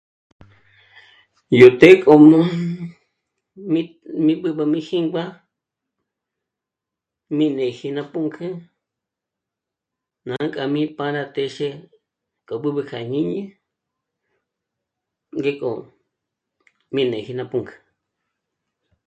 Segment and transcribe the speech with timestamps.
[1.59, 2.47] Yó té k'o jmûn
[3.71, 3.81] mi
[4.25, 5.23] mi b'ǜb'ü mijingwa
[7.37, 8.47] mì néji na pùnkjü
[10.27, 11.67] ná k'a mi para téxe
[12.47, 13.43] k'a b'ǜb'ü ja jñìñi
[15.43, 15.71] gé k'o
[16.93, 17.75] mi neji na pùnkjü